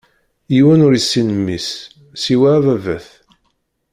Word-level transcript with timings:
Yiwen 0.53 0.85
ur 0.87 0.93
issin 0.99 1.29
Mmi-s, 1.37 1.67
siwa 2.21 2.49
Ababat. 2.57 3.07